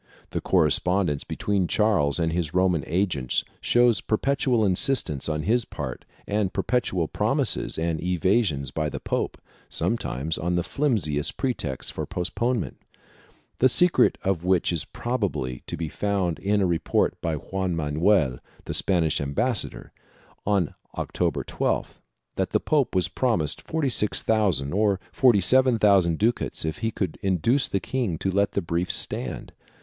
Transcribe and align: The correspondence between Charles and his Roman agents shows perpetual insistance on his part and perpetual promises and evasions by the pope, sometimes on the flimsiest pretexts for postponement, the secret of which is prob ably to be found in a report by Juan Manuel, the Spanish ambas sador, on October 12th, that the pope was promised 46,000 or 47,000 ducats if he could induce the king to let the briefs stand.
The 0.31 0.41
correspondence 0.41 1.23
between 1.23 1.67
Charles 1.67 2.17
and 2.17 2.33
his 2.33 2.55
Roman 2.55 2.83
agents 2.87 3.43
shows 3.61 4.01
perpetual 4.01 4.65
insistance 4.65 5.29
on 5.29 5.43
his 5.43 5.63
part 5.63 6.05
and 6.25 6.51
perpetual 6.51 7.07
promises 7.07 7.77
and 7.77 8.01
evasions 8.01 8.71
by 8.71 8.89
the 8.89 8.99
pope, 8.99 9.39
sometimes 9.69 10.39
on 10.39 10.55
the 10.55 10.63
flimsiest 10.63 11.37
pretexts 11.37 11.91
for 11.91 12.07
postponement, 12.07 12.77
the 13.59 13.69
secret 13.69 14.17
of 14.23 14.43
which 14.43 14.73
is 14.73 14.85
prob 14.85 15.23
ably 15.23 15.61
to 15.67 15.77
be 15.77 15.87
found 15.87 16.39
in 16.39 16.61
a 16.61 16.65
report 16.65 17.15
by 17.21 17.35
Juan 17.35 17.75
Manuel, 17.75 18.39
the 18.65 18.73
Spanish 18.73 19.21
ambas 19.21 19.63
sador, 19.63 19.91
on 20.47 20.73
October 20.97 21.43
12th, 21.43 21.99
that 22.37 22.49
the 22.53 22.59
pope 22.59 22.95
was 22.95 23.07
promised 23.07 23.61
46,000 23.61 24.73
or 24.73 24.99
47,000 25.11 26.17
ducats 26.17 26.65
if 26.65 26.79
he 26.79 26.89
could 26.89 27.19
induce 27.21 27.67
the 27.67 27.79
king 27.79 28.17
to 28.17 28.31
let 28.31 28.53
the 28.53 28.63
briefs 28.63 28.95
stand. 28.95 29.53